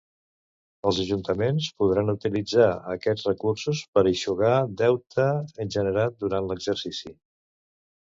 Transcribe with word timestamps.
Els 0.91 0.99
ajuntaments 1.01 1.65
podran 1.81 2.07
utilitzar 2.13 2.69
aquests 2.93 3.25
recursos 3.27 3.81
per 3.97 4.03
eixugar 4.13 4.55
deute 4.81 5.27
generat 5.77 6.17
durant 6.25 6.49
l'exercici. 6.53 7.13